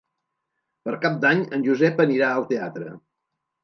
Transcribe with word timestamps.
Per 0.87 0.95
Cap 1.05 1.21
d'Any 1.27 1.45
en 1.59 1.69
Josep 1.69 2.05
anirà 2.09 2.35
al 2.35 2.51
teatre. 2.57 2.93